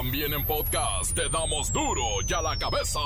[0.00, 3.00] También en podcast te damos duro y a la cabeza.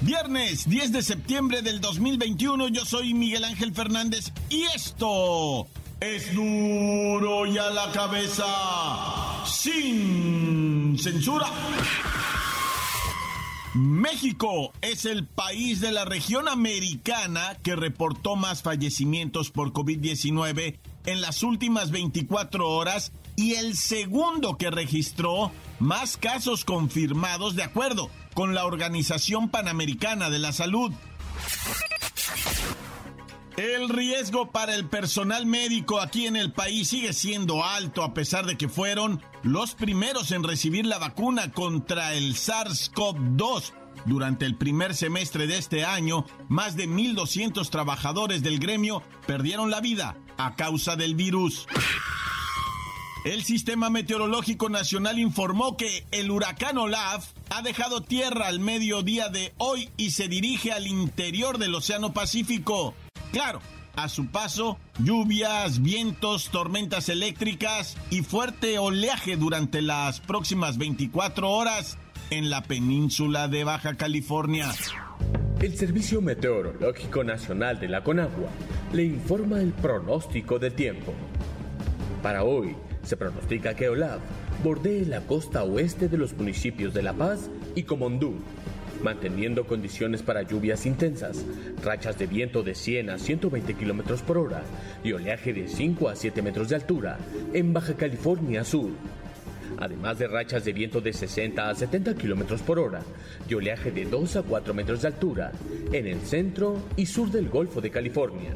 [0.00, 5.68] Viernes 10 de septiembre del 2021, yo soy Miguel Ángel Fernández y esto
[6.00, 8.46] es duro y a la cabeza
[9.44, 11.48] sin censura.
[13.76, 21.20] México es el país de la región americana que reportó más fallecimientos por COVID-19 en
[21.20, 28.54] las últimas 24 horas y el segundo que registró más casos confirmados de acuerdo con
[28.54, 30.90] la Organización Panamericana de la Salud.
[33.56, 38.44] El riesgo para el personal médico aquí en el país sigue siendo alto a pesar
[38.44, 43.72] de que fueron los primeros en recibir la vacuna contra el SARS-CoV-2.
[44.04, 49.80] Durante el primer semestre de este año, más de 1.200 trabajadores del gremio perdieron la
[49.80, 51.66] vida a causa del virus.
[53.24, 59.54] El Sistema Meteorológico Nacional informó que el huracán Olaf ha dejado tierra al mediodía de
[59.56, 62.94] hoy y se dirige al interior del Océano Pacífico.
[63.32, 63.60] Claro,
[63.96, 71.98] a su paso, lluvias, vientos, tormentas eléctricas y fuerte oleaje durante las próximas 24 horas
[72.30, 74.72] en la península de Baja California.
[75.60, 78.50] El Servicio Meteorológico Nacional de la Conagua
[78.92, 81.14] le informa el pronóstico del tiempo.
[82.22, 84.20] Para hoy, se pronostica que Olaf
[84.62, 88.34] bordee la costa oeste de los municipios de La Paz y Comondú,
[89.02, 91.44] manteniendo condiciones para lluvias intensas,
[91.82, 94.62] rachas de viento de 100 a 120 kilómetros por hora
[95.02, 97.18] y oleaje de 5 a 7 metros de altura
[97.52, 98.90] en Baja California Sur.
[99.78, 103.02] Además de rachas de viento de 60 a 70 kilómetros por hora
[103.48, 105.52] y oleaje de 2 a 4 metros de altura
[105.92, 108.52] en el centro y sur del Golfo de California.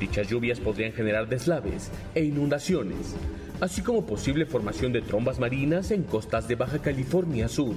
[0.00, 3.14] Dichas lluvias podrían generar deslaves e inundaciones,
[3.60, 7.76] así como posible formación de trombas marinas en costas de Baja California Sur.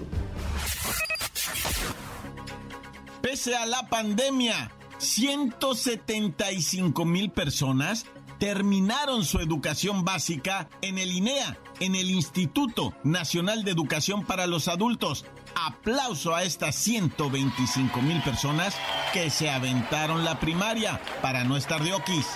[3.29, 8.05] Pese a la pandemia, 175 mil personas
[8.39, 14.69] terminaron su educación básica en el INEA, en el Instituto Nacional de Educación para los
[14.69, 15.25] Adultos.
[15.55, 18.77] Aplauso a estas 125 mil personas
[19.11, 22.27] que se aventaron la primaria para no estar de oquis.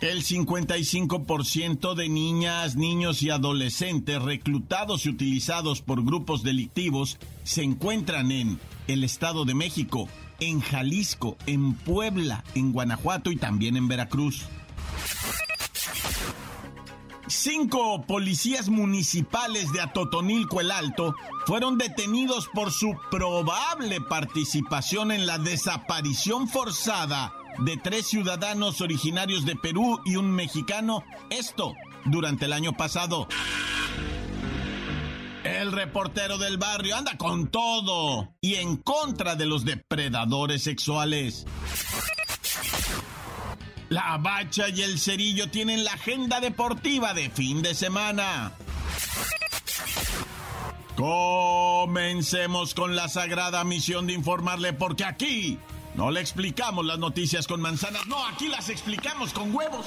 [0.00, 8.32] El 55% de niñas, niños y adolescentes reclutados y utilizados por grupos delictivos se encuentran
[8.32, 8.58] en
[8.88, 10.08] el Estado de México,
[10.40, 14.44] en Jalisco, en Puebla, en Guanajuato y también en Veracruz.
[17.26, 21.14] Cinco policías municipales de Atotonilco el Alto
[21.46, 29.56] fueron detenidos por su probable participación en la desaparición forzada de tres ciudadanos originarios de
[29.56, 31.74] Perú y un mexicano, esto
[32.04, 33.26] durante el año pasado.
[35.64, 41.46] El reportero del barrio anda con todo y en contra de los depredadores sexuales.
[43.88, 48.52] La bacha y el cerillo tienen la agenda deportiva de fin de semana.
[50.96, 55.58] Comencemos con la sagrada misión de informarle porque aquí
[55.94, 59.86] no le explicamos las noticias con manzanas, no, aquí las explicamos con huevos.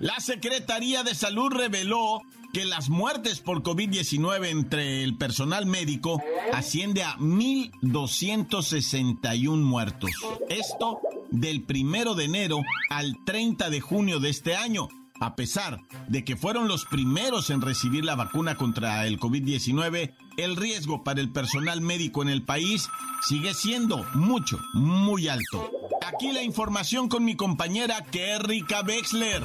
[0.00, 2.22] La Secretaría de Salud reveló
[2.54, 6.22] que las muertes por COVID-19 entre el personal médico
[6.54, 10.10] asciende a 1.261 muertos.
[10.48, 11.00] Esto
[11.30, 14.88] del primero de enero al 30 de junio de este año.
[15.20, 20.56] A pesar de que fueron los primeros en recibir la vacuna contra el COVID-19, el
[20.56, 22.88] riesgo para el personal médico en el país
[23.28, 25.70] sigue siendo mucho, muy alto.
[26.06, 29.42] Aquí la información con mi compañera Kerrika Wexler.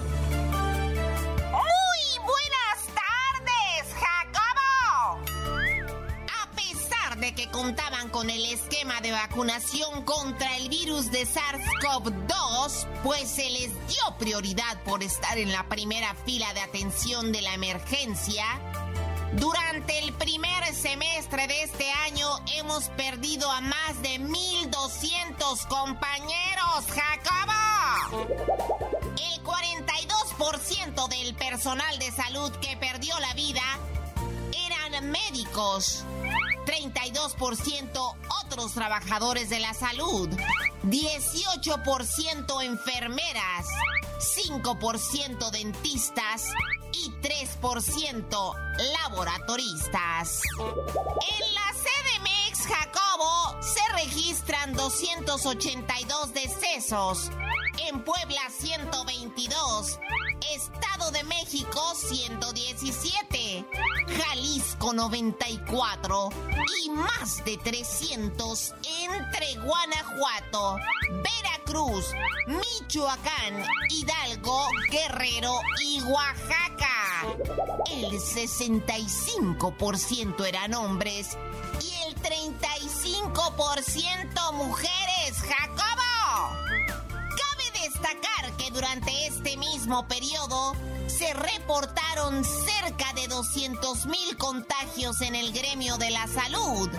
[7.56, 14.18] Contaban con el esquema de vacunación contra el virus de SARS-CoV-2, pues se les dio
[14.20, 18.44] prioridad por estar en la primera fila de atención de la emergencia.
[19.38, 28.28] Durante el primer semestre de este año hemos perdido a más de 1.200 compañeros, Jacobo.
[29.32, 33.64] El 42% del personal de salud que perdió la vida
[34.52, 36.04] eran médicos.
[36.66, 40.30] 32% otros trabajadores de la salud,
[40.84, 43.66] 18% enfermeras,
[44.38, 46.46] 5% dentistas
[46.94, 48.54] y 3%
[49.04, 50.42] laboratoristas.
[50.60, 57.32] En la CDMX Jacobo se registran 282 decesos,
[57.88, 60.00] en Puebla 122,
[60.54, 63.66] Estado de México 117,
[64.08, 66.30] Jalisco 94
[66.84, 70.78] y más de 300 entre Guanajuato,
[71.24, 72.06] Veracruz,
[72.48, 77.26] Michoacán, Hidalgo, Guerrero y Oaxaca.
[77.92, 81.38] El 65% eran hombres
[81.82, 86.56] y el 35% mujeres, Jacobo.
[87.14, 89.75] Cabe destacar que durante este mismo
[90.08, 90.74] periodo
[91.08, 96.90] se reportaron cerca de 200.000 contagios en el gremio de la salud.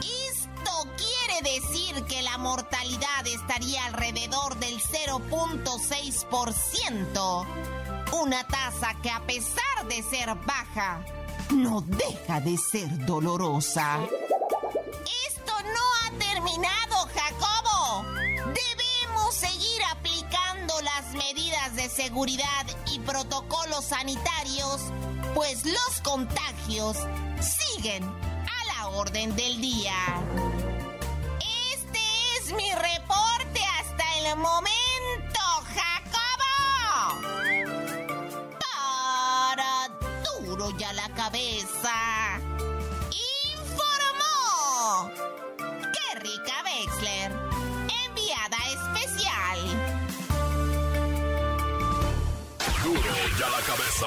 [0.00, 7.46] Esto quiere decir que la mortalidad estaría alrededor del 0.6%.
[8.20, 11.04] Una tasa que a pesar de ser baja,
[11.50, 14.00] no deja de ser dolorosa.
[15.28, 17.06] Esto no ha terminado,
[21.18, 24.80] medidas de seguridad y protocolos sanitarios,
[25.34, 26.96] pues los contagios
[27.40, 29.94] siguen a la orden del día.
[31.74, 32.00] Este
[32.38, 35.40] es mi reporte hasta el momento,
[35.74, 37.20] Jacobo.
[38.60, 39.88] Para
[40.24, 42.27] duro ya la cabeza.
[53.38, 54.06] Ya la cabeza.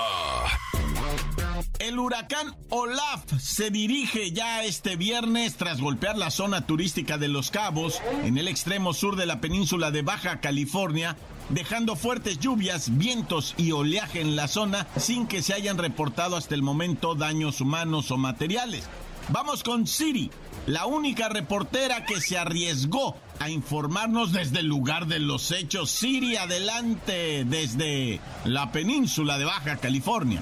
[1.79, 7.49] El huracán Olaf se dirige ya este viernes tras golpear la zona turística de Los
[7.49, 11.15] Cabos, en el extremo sur de la península de Baja California,
[11.49, 16.55] dejando fuertes lluvias, vientos y oleaje en la zona sin que se hayan reportado hasta
[16.55, 18.89] el momento daños humanos o materiales.
[19.29, 20.29] Vamos con Siri,
[20.65, 25.89] la única reportera que se arriesgó a informarnos desde el lugar de los hechos.
[25.89, 30.39] Siri, adelante desde la península de Baja California.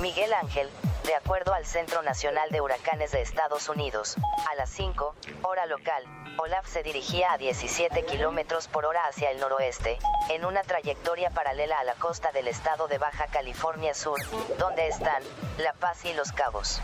[0.00, 0.68] Miguel Ángel,
[1.04, 4.16] de acuerdo al Centro Nacional de Huracanes de Estados Unidos,
[4.50, 6.04] a las 5, hora local,
[6.38, 9.98] Olaf se dirigía a 17 kilómetros por hora hacia el noroeste,
[10.30, 14.20] en una trayectoria paralela a la costa del estado de Baja California Sur,
[14.58, 15.22] donde están
[15.58, 16.80] La Paz y Los Cabos.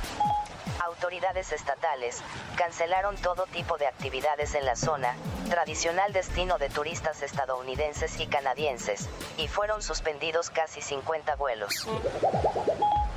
[0.87, 2.23] Autoridades estatales
[2.57, 5.17] cancelaron todo tipo de actividades en la zona,
[5.51, 11.89] tradicional destino de turistas estadounidenses y canadienses, y fueron suspendidos casi 50 vuelos.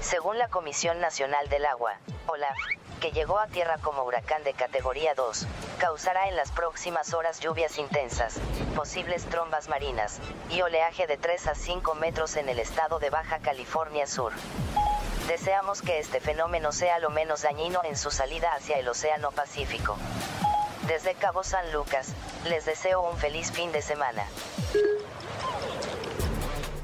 [0.01, 1.93] Según la Comisión Nacional del Agua,
[2.25, 2.57] OLAF,
[2.99, 5.45] que llegó a tierra como huracán de categoría 2,
[5.77, 8.39] causará en las próximas horas lluvias intensas,
[8.75, 10.19] posibles trombas marinas,
[10.49, 14.33] y oleaje de 3 a 5 metros en el estado de Baja California Sur.
[15.29, 19.95] Deseamos que este fenómeno sea lo menos dañino en su salida hacia el Océano Pacífico.
[20.87, 22.15] Desde Cabo San Lucas,
[22.45, 24.25] les deseo un feliz fin de semana.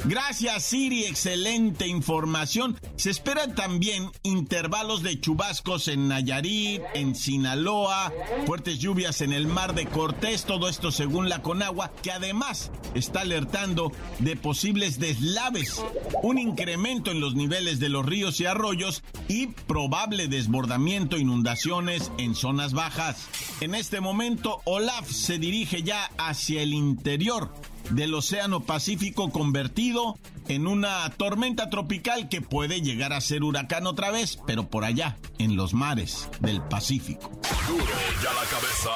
[0.07, 2.79] Gracias Siri, excelente información.
[2.95, 8.13] Se esperan también intervalos de chubascos en Nayarit, en Sinaloa,
[8.45, 13.21] fuertes lluvias en el mar de Cortés, todo esto según la Conagua, que además está
[13.21, 15.81] alertando de posibles deslaves,
[16.21, 22.35] un incremento en los niveles de los ríos y arroyos y probable desbordamiento, inundaciones en
[22.35, 23.27] zonas bajas.
[23.59, 27.50] En este momento, Olaf se dirige ya hacia el interior
[27.92, 34.12] del Océano Pacífico convertido en una tormenta tropical que puede llegar a ser huracán otra
[34.12, 37.32] vez, pero por allá, en los mares del Pacífico.
[37.68, 37.86] Duro
[38.24, 38.92] ya la cabeza.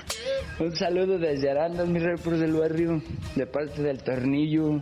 [0.60, 3.02] Un saludo desde Aranda, mi report del barrio,
[3.36, 4.82] de parte del tornillo.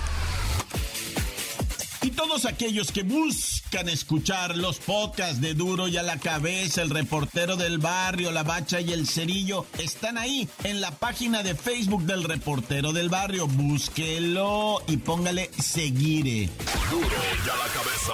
[2.23, 7.55] Todos aquellos que buscan escuchar los podcasts de Duro y a la cabeza, el reportero
[7.55, 12.23] del barrio, la bacha y el cerillo, están ahí en la página de Facebook del
[12.23, 13.47] reportero del barrio.
[13.47, 16.51] Búsquelo y póngale seguir.
[16.91, 18.13] Duro y a la cabeza.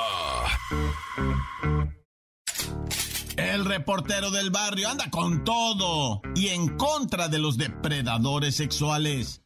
[3.36, 9.42] El reportero del barrio anda con todo y en contra de los depredadores sexuales.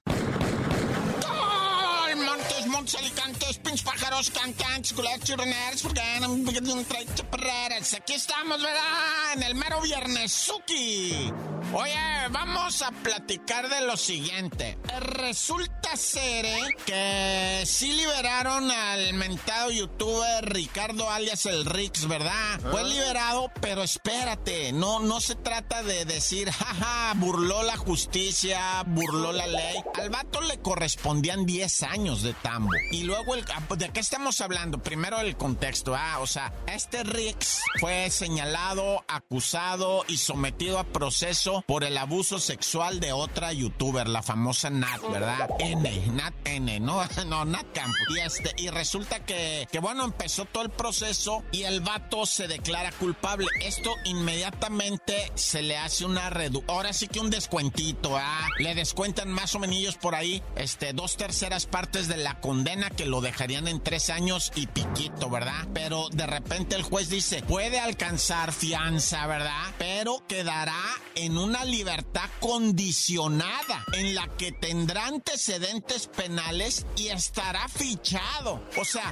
[4.22, 6.84] Pájaros, cancantes, culeros, churroneros, porque no
[7.16, 7.94] chaparreras.
[7.94, 9.34] Aquí estamos, ¿verdad?
[9.36, 11.32] En el mero viernesuki.
[11.74, 11.96] Oye,
[12.32, 14.78] vamos a platicar de lo siguiente.
[15.00, 16.76] Resulta ser ¿eh?
[16.86, 22.60] que sí liberaron al mentado youtuber Ricardo alias el Rix, ¿verdad?
[22.72, 29.32] Fue liberado, pero espérate, no, no se trata de decir, jaja, burló la justicia, burló
[29.32, 29.78] la ley.
[29.98, 32.72] Al vato le correspondían 10 años de tambo.
[32.92, 33.46] Y luego, el,
[33.78, 34.78] ¿de qué estamos hablando?
[34.78, 41.64] Primero el contexto, ah, o sea, este Rix fue señalado, acusado y sometido a proceso
[41.66, 45.50] por el abuso sexual de otra youtuber, la famosa Nat, ¿verdad?
[45.60, 47.96] N, Nat N, no, no, Nat Campos.
[48.10, 52.50] Y este, y resulta que, que bueno, empezó todo el proceso y el vato se
[52.50, 53.48] declara culpable.
[53.62, 56.66] Esto inmediatamente se le hace una redu...
[56.68, 61.16] Ahora sí que un descuentito, ah, le descuentan más o menos por ahí, este, dos
[61.16, 65.68] terceras partes de la condena que lo dejarían en tres años y piquito, ¿verdad?
[65.74, 69.74] Pero de repente el juez dice, puede alcanzar fianza, ¿verdad?
[69.78, 70.82] Pero quedará
[71.16, 78.66] en una libertad condicionada en la que tendrá antecedentes penales y estará fichado.
[78.78, 79.12] O sea,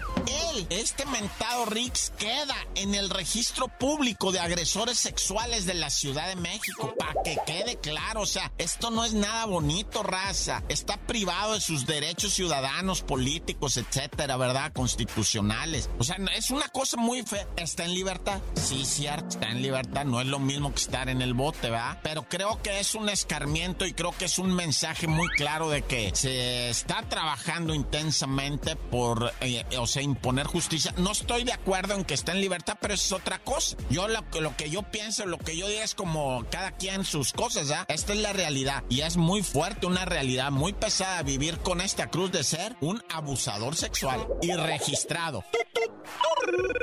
[0.54, 6.30] él, este mentado Rix, queda en el registro público de agresores sexuales de la Ciudad
[6.30, 6.96] de México.
[6.98, 10.64] Para que quede claro, o sea, esto no es nada bonito, raza.
[10.70, 14.69] Está privado de sus derechos ciudadanos, políticos, etcétera, ¿verdad?
[14.72, 15.90] Constitucionales.
[15.98, 17.48] O sea, es una cosa muy fea.
[17.58, 18.40] ¿Está en libertad?
[18.56, 20.06] Sí, cierto, está en libertad.
[20.06, 22.00] No es lo mismo que estar en el bote, ¿verdad?
[22.04, 25.82] Pero creo que es un escarmiento y creo que es un mensaje muy claro de
[25.82, 30.94] que se está trabajando intensamente por, eh, o sea, imponer justicia.
[30.98, 33.78] No estoy de acuerdo en que esté en libertad, pero eso es otra cosa.
[33.90, 37.34] Yo lo, lo que yo pienso, lo que yo digo es como cada quien sus
[37.34, 37.86] cosas, ¿ya?
[37.88, 42.10] Esta es la realidad y es muy fuerte, una realidad muy pesada vivir con esta
[42.10, 45.44] cruz de ser un abusador sexual y registrado.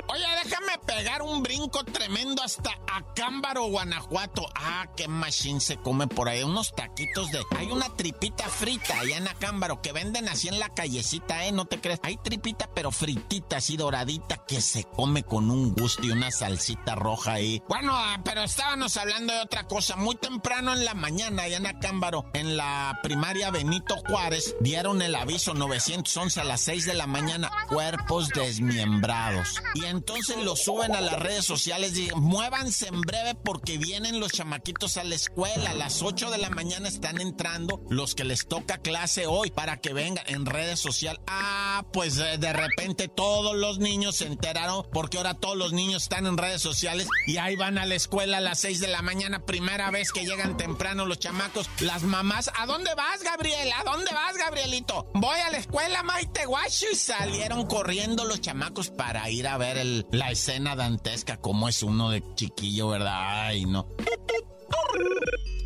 [0.09, 4.47] Oye, déjame pegar un brinco tremendo hasta Acámbaro, Guanajuato.
[4.54, 6.42] Ah, qué machine se come por ahí.
[6.42, 7.42] Unos taquitos de.
[7.56, 11.52] Hay una tripita frita allá en Acámbaro que venden así en la callecita, ¿eh?
[11.52, 12.00] No te crees.
[12.02, 16.95] Hay tripita, pero fritita, así doradita, que se come con un gusto y una salsita
[16.95, 17.62] roja ahí.
[17.68, 19.97] Bueno, ah, pero estábamos hablando de otra cosa.
[19.97, 25.14] Muy temprano en la mañana, allá en Acámbaro, en la primaria Benito Juárez, dieron el
[25.14, 27.50] aviso 911 a las 6 de la mañana.
[27.68, 29.62] Cuerpos desmembrados.
[29.75, 34.32] Y entonces lo suben a las redes sociales y muévanse en breve porque vienen los
[34.32, 35.70] chamaquitos a la escuela.
[35.70, 39.78] A las 8 de la mañana están entrando los que les toca clase hoy para
[39.78, 41.20] que vengan en redes sociales.
[41.26, 46.04] Ah, pues de, de repente todos los niños se enteraron porque ahora todos los niños
[46.04, 49.02] están en redes sociales y ahí van a la escuela a las 6 de la
[49.02, 51.68] mañana, primera vez que llegan temprano los chamacos.
[51.80, 53.70] Las mamás, ¿a dónde vas, Gabriel?
[53.73, 55.11] ¿A dónde vas, Gabrielito?
[55.15, 56.87] Voy a la escuela, Maite Guacho.
[56.93, 61.83] Y salieron corriendo los chamacos para ir a ver el, la escena dantesca, como es
[61.83, 63.47] uno de chiquillo, ¿verdad?
[63.47, 63.88] Ay, no.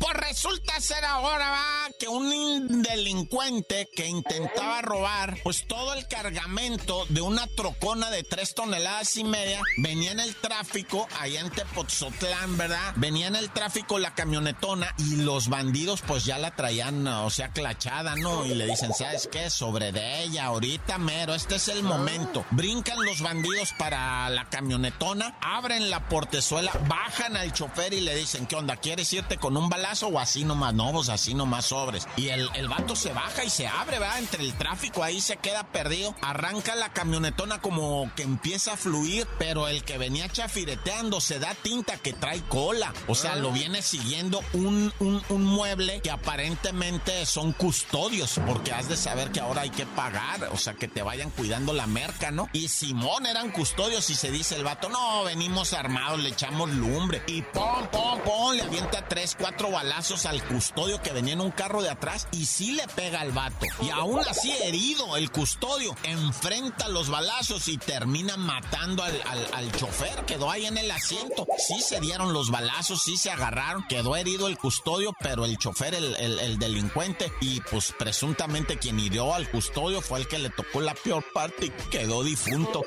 [0.01, 7.05] Pues resulta ser ahora, va, que un delincuente que intentaba robar, pues todo el cargamento
[7.09, 12.57] de una trocona de tres toneladas y media venía en el tráfico allá en Tepotzotlán,
[12.57, 12.93] ¿verdad?
[12.95, 17.49] Venía en el tráfico la camionetona y los bandidos pues ya la traían, o sea,
[17.49, 18.43] clachada, ¿no?
[18.47, 19.51] Y le dicen, ¿sabes qué?
[19.51, 22.43] Sobre de ella, ahorita mero, este es el momento.
[22.49, 28.47] Brincan los bandidos para la camionetona, abren la portezuela, bajan al chofer y le dicen,
[28.47, 28.77] ¿qué onda?
[28.77, 30.73] ¿Quieres irte con un balazo o así nomás?
[30.73, 32.07] No, pues así nomás sobres.
[32.15, 34.19] Y el, el vato se baja y se abre, ¿verdad?
[34.19, 36.15] Entre el tráfico ahí se queda perdido.
[36.21, 41.53] Arranca la camionetona como que empieza a fluir, pero el que venía chafireteando se da
[41.55, 42.93] tinta que trae cola.
[43.07, 48.87] O sea, lo viene siguiendo un, un, un mueble que aparentemente son custodios, porque has
[48.87, 52.31] de saber que ahora hay que pagar, o sea, que te vayan cuidando la merca,
[52.31, 52.49] ¿no?
[52.53, 57.21] Y Simón eran custodios y se dice el vato, no, venimos armados, le echamos lumbre.
[57.27, 61.49] Y pom, pom, pom, le avienta tres, cuatro balazos al custodio que venía en un
[61.49, 63.65] carro de atrás y sí le pega al vato.
[63.81, 69.19] Y aún así herido, el custodio enfrenta los balazos y termina matando al,
[69.53, 70.23] al, chofer.
[70.25, 71.47] Quedó ahí en el asiento.
[71.57, 73.83] Sí se dieron los balazos, sí se agarraron.
[73.87, 79.33] Quedó herido el custodio, pero el chofer, el, el delincuente, y pues presuntamente quien hirió
[79.33, 82.83] al custodio fue el que le tocó la peor parte y quedó difunto.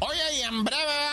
[0.00, 1.03] Oye, y en breve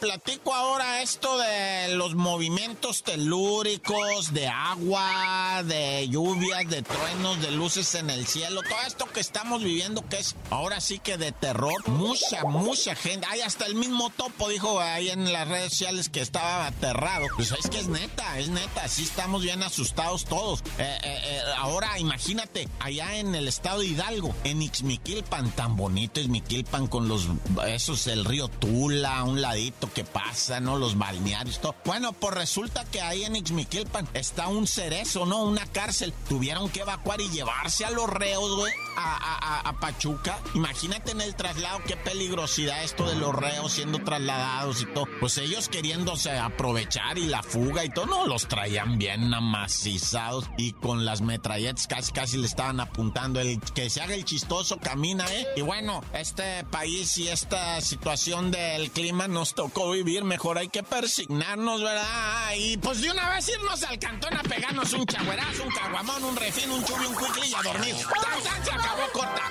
[0.00, 7.94] platico ahora esto de los movimientos telúricos, de agua, de lluvias, de truenos, de luces
[7.94, 11.86] en el cielo, todo esto que estamos viviendo que es ahora sí que de terror.
[11.86, 16.20] Mucha, mucha gente, hay hasta el mismo topo dijo ahí en las redes sociales que
[16.20, 17.26] estaba aterrado.
[17.36, 20.60] Pues es que es neta, es neta, sí estamos bien asustados todos.
[20.78, 26.28] Eh, eh, eh, ahora imagínate, allá en el estado Hidalgo, en Ixmiquilpan, tan bonito es
[26.28, 27.28] Miquilpan con los,
[27.66, 30.76] esos, el río Tula, un ladito que pasa, ¿no?
[30.78, 31.74] Los balnearios, todo.
[31.84, 35.42] Bueno, pues resulta que ahí en Ixmiquilpan está un cerezo, ¿no?
[35.42, 36.12] Una cárcel.
[36.28, 40.38] Tuvieron que evacuar y llevarse a los reos, güey, a, a, Pachuca.
[40.54, 45.06] Imagínate en el traslado, qué peligrosidad esto de los reos siendo trasladados y todo.
[45.20, 50.72] Pues ellos queriéndose aprovechar y la fuga y todo, no, los traían bien amacizados y
[50.72, 53.40] con las metralletas casi casi le estaban apuntando.
[53.40, 55.46] El que se haga el chistoso camina, ¿eh?
[55.56, 60.82] Y bueno, este país y esta situación del clima nos tocó vivir, mejor hay que
[60.82, 62.52] persignarnos, ¿verdad?
[62.56, 66.36] Y pues de una vez irnos al cantón a pegarnos un chagüerazo, un caguamón, un
[66.36, 67.94] refín, un chubi, un cuicli y a dormir.
[67.94, 69.42] ¡Tan, se acabó corta!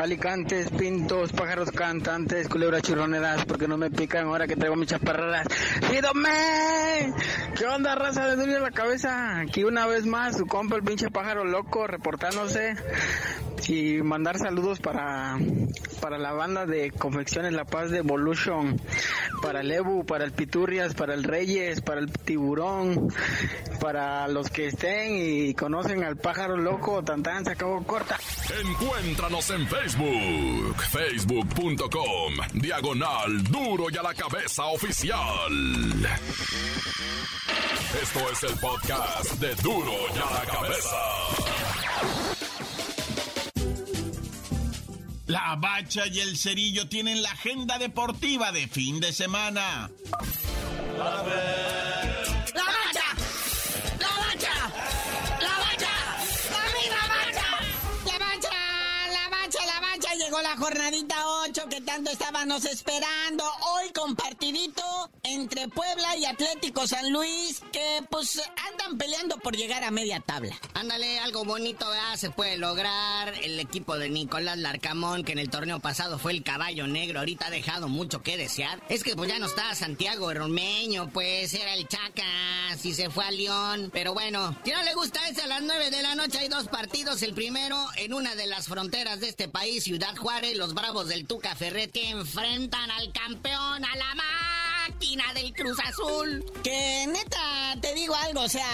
[0.00, 5.46] Alicantes, pintos, pájaros cantantes, culebras churroneras, porque no me pican ahora que traigo mis chaparradas.
[5.90, 7.12] ¡Pídome!
[7.58, 8.26] ¿Qué onda, raza?
[8.26, 9.40] de duele la cabeza.
[9.40, 12.76] Aquí una vez más, su compa, el pinche pájaro loco, reportándose
[13.68, 15.38] y mandar saludos para,
[16.00, 18.80] para la banda de Confecciones La Paz de Evolution,
[19.42, 23.08] para el Ebu, para el Piturrias, para el Reyes, para el Tiburón,
[23.80, 28.18] para los que estén y conocen al pájaro loco, Tantan se acabó corta.
[28.64, 35.52] Encuéntranos en Facebook, facebook.com, diagonal duro y a la cabeza oficial.
[38.02, 42.33] Esto es el podcast de duro y a la cabeza.
[45.34, 49.90] La Bacha y el Cerillo tienen la agenda deportiva de fin de semana.
[50.96, 51.42] ¡La Bacha!
[52.54, 54.56] ¡La Bacha!
[55.40, 55.90] ¡La Bacha!
[56.52, 57.48] ¡La Bacha!
[58.04, 58.48] ¡La Bacha!
[59.10, 59.66] ¡La Bacha!
[59.66, 60.14] ¡La Bacha!
[60.14, 61.16] Llegó la jornadita
[61.48, 63.42] 8 que tanto estábamos esperando.
[63.72, 69.90] Hoy compartidito entre Puebla y Atlético San Luis que pues andan peleando por llegar a
[69.90, 70.56] media tabla.
[70.74, 71.86] Ándale, algo bonito.
[72.16, 73.34] Se puede lograr.
[73.42, 77.46] El equipo de Nicolás Larcamón, que en el torneo pasado fue el caballo negro, ahorita
[77.46, 78.80] ha dejado mucho que desear.
[78.88, 83.24] Es que pues ya no está Santiago Romeño, pues era el Chacas y se fue
[83.24, 83.90] a León.
[83.92, 86.68] Pero bueno, si no le gusta ese a las 9 de la noche hay dos
[86.68, 87.22] partidos.
[87.22, 91.26] El primero en una de las fronteras de este país, Ciudad Juárez, los Bravos del
[91.26, 96.44] Tuca Ferret que enfrentan al campeón, a la mar del Cruz Azul.
[96.62, 98.66] Que neta, te digo algo, o sea,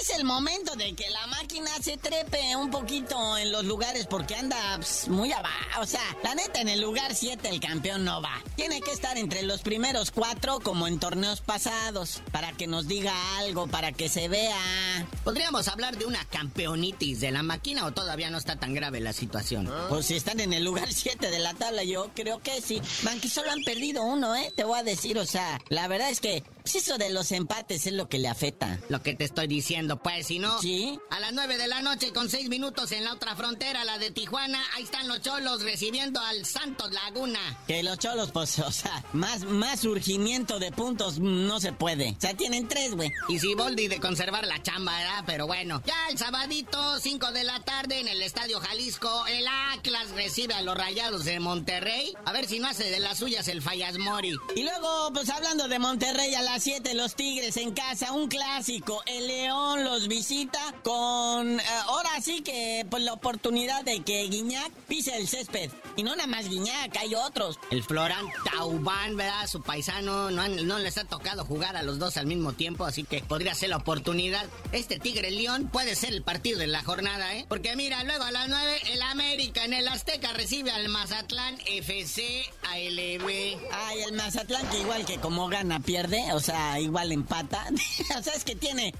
[0.00, 4.34] es el momento de que la máquina se trepe un poquito en los lugares porque
[4.34, 5.80] anda pues, muy abajo.
[5.80, 8.42] O sea, la neta, en el lugar 7 el campeón no va.
[8.56, 13.14] Tiene que estar entre los primeros cuatro como en torneos pasados, para que nos diga
[13.38, 15.06] algo, para que se vea.
[15.24, 19.12] ¿Podríamos hablar de una campeonitis de la máquina o todavía no está tan grave la
[19.12, 19.70] situación?
[19.88, 22.82] Pues si están en el lugar 7 de la tabla, yo creo que sí.
[23.02, 24.52] Banqui solo han perdido uno, ¿eh?
[24.54, 27.86] Te voy a decir, o sea, la verdad es que pues, eso de los empates
[27.86, 28.80] es lo que le afecta.
[28.88, 30.60] Lo que te estoy diciendo, pues, si no.
[30.60, 30.98] Sí.
[31.10, 34.10] A las 9 de la noche, con 6 minutos en la otra frontera, la de
[34.10, 37.38] Tijuana, ahí están los cholos recibiendo al Santos Laguna.
[37.68, 42.16] Que los cholos, pues, o sea, más, más surgimiento de puntos no se puede.
[42.18, 43.12] O sea, tienen tres, güey.
[43.28, 45.22] Y si Boldi de conservar la chamba, ¿verdad?
[45.24, 50.10] Pero bueno, ya el sabadito, 5 de la tarde, en el Estadio Jalisco, el Atlas
[50.16, 52.12] recibe a los Rayados de Monterrey.
[52.24, 54.34] A ver si no hace de las suyas el Fallas Mori.
[54.56, 59.02] Y luego, pues hablando de Monterrey, a las 7 los Tigres en casa, un clásico.
[59.04, 64.72] El León los visita con, eh, ahora sí que, pues la oportunidad de que Guiñac
[64.88, 65.70] pise el césped.
[65.96, 67.58] Y no nada más Guiñac, hay otros.
[67.70, 69.46] El Florán Taubán, ¿verdad?
[69.48, 73.04] Su paisano, no, no les ha tocado jugar a los dos al mismo tiempo, así
[73.04, 74.46] que podría ser la oportunidad.
[74.72, 77.44] Este Tigre León puede ser el partido de la jornada, ¿eh?
[77.50, 82.50] Porque mira, luego a las 9, el América en el Azteca recibe al Mazatlán FC
[82.62, 83.58] ALB.
[83.72, 86.45] Ay, el Mazatlán que igual que como gana pierde, o sea,
[86.80, 87.64] igual empata.
[88.18, 88.94] o sea, es que tiene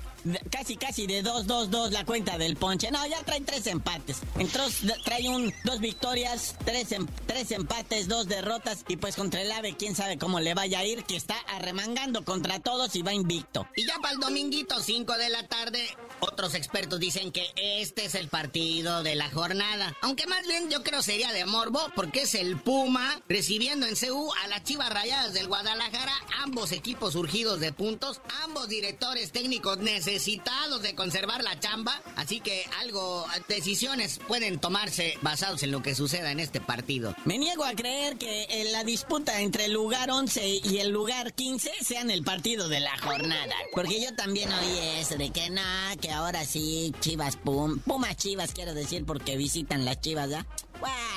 [0.51, 2.91] casi casi de 2-2-2 la cuenta del ponche.
[2.91, 4.19] No, ya trae tres empates.
[4.39, 9.51] Entonces trae un dos victorias, tres, em, tres empates, dos derrotas y pues contra el
[9.53, 13.13] AVE quién sabe cómo le vaya a ir, que está arremangando contra todos y va
[13.13, 13.67] invicto.
[13.77, 18.15] Y ya para el dominguito 5 de la tarde, otros expertos dicen que este es
[18.15, 19.97] el partido de la jornada.
[20.03, 24.33] Aunque más bien yo creo sería de morbo porque es el Puma recibiendo en CU
[24.45, 30.83] a las Chivas Rayadas del Guadalajara, ambos equipos surgidos de puntos, ambos directores técnicos necesitados
[30.83, 36.31] de conservar la chamba, así que algo, decisiones pueden tomarse basados en lo que suceda
[36.31, 37.15] en este partido.
[37.25, 41.33] Me niego a creer que en la disputa entre el lugar 11 y el lugar
[41.35, 45.97] 15 sean el partido de la jornada, porque yo también oí eso de que nada,
[46.07, 50.47] que ahora sí, Chivas Pum, Pumas Chivas quiero decir porque visitan las Chivas, ¿ya?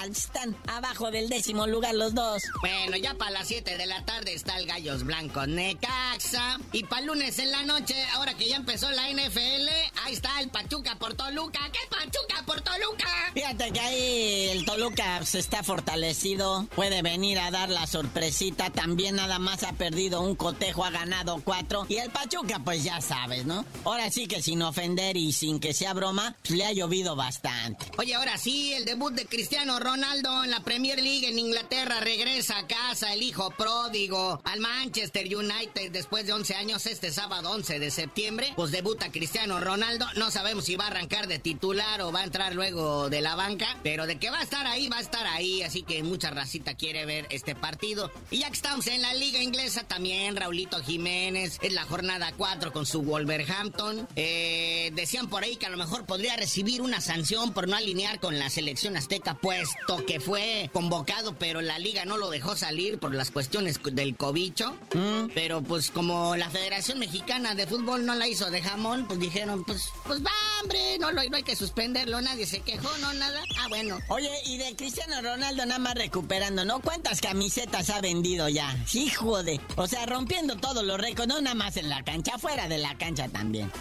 [0.09, 2.41] Están abajo del décimo lugar los dos.
[2.61, 6.57] Bueno, ya para las 7 de la tarde está el Gallos Blancos Necaxa.
[6.71, 9.69] Y para lunes en la noche, ahora que ya empezó la NFL,
[10.03, 11.59] ahí está el Pachuca por Toluca.
[11.71, 13.07] ¿Qué Pachuca por Toluca?
[13.33, 16.67] Fíjate que ahí el Toluca se está fortalecido.
[16.75, 18.69] Puede venir a dar la sorpresita.
[18.69, 21.85] También nada más ha perdido un cotejo, ha ganado cuatro.
[21.89, 23.65] Y el Pachuca, pues ya sabes, ¿no?
[23.83, 27.85] Ahora sí que sin ofender y sin que sea broma, pues le ha llovido bastante.
[27.97, 31.99] Oye, ahora sí, el debut de Cristiano Cristiano Ronaldo en la Premier League en Inglaterra
[32.01, 37.49] regresa a casa, el hijo pródigo, al Manchester United después de 11 años este sábado
[37.49, 38.53] 11 de septiembre.
[38.55, 40.05] Pues debuta Cristiano Ronaldo.
[40.17, 43.33] No sabemos si va a arrancar de titular o va a entrar luego de la
[43.33, 45.63] banca, pero de que va a estar ahí, va a estar ahí.
[45.63, 48.12] Así que mucha racita quiere ver este partido.
[48.29, 52.71] Y ya que estamos en la liga inglesa también, Raulito Jiménez, es la jornada 4
[52.71, 54.07] con su Wolverhampton.
[54.15, 58.19] Eh, decían por ahí que a lo mejor podría recibir una sanción por no alinear
[58.19, 62.99] con la selección azteca puesto que fue convocado, pero la liga no lo dejó salir
[62.99, 64.75] por las cuestiones del cobicho.
[64.93, 65.32] Mm.
[65.34, 69.63] Pero pues como la Federación Mexicana de Fútbol no la hizo de jamón, pues dijeron,
[69.63, 73.39] pues, pues va, hombre, no, no hay que suspenderlo, nadie se quejó, no, nada.
[73.60, 73.97] Ah, bueno.
[74.10, 76.80] Oye, y de Cristiano Ronaldo nada más recuperando, ¿no?
[76.80, 78.75] ¿Cuántas camisetas ha vendido ya?
[78.93, 79.60] Hijo de...
[79.75, 82.97] O sea, rompiendo todos los récords, no nada más en la cancha, fuera de la
[82.97, 83.71] cancha también.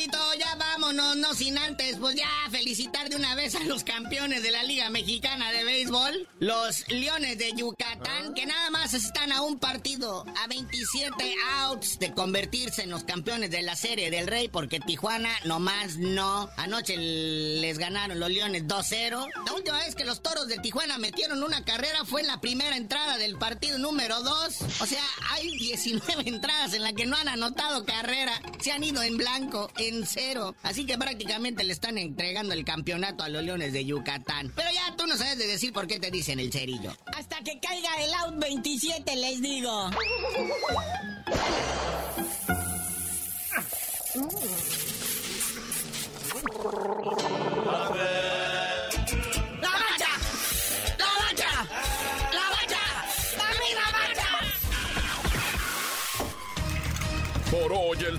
[0.00, 4.50] Ya vámonos, no sin antes, pues ya felicitar de una vez a los campeones de
[4.50, 9.58] la Liga Mexicana de Béisbol, los Leones de Yucatán, que nada más están a un
[9.58, 14.80] partido, a 27 outs de convertirse en los campeones de la Serie del Rey, porque
[14.80, 16.48] Tijuana nomás no.
[16.56, 19.28] Anoche les ganaron los Leones 2-0.
[19.44, 22.78] La última vez que los Toros de Tijuana metieron una carrera fue en la primera
[22.78, 24.60] entrada del partido número 2.
[24.80, 28.40] O sea, hay 19 entradas en las que no han anotado carrera.
[28.60, 29.70] Se han ido en blanco,
[30.06, 30.54] cero.
[30.62, 34.52] Así que prácticamente le están entregando el campeonato a los Leones de Yucatán.
[34.54, 36.96] Pero ya tú no sabes de decir por qué te dicen el cerillo.
[37.16, 39.90] Hasta que caiga el out 27, les digo.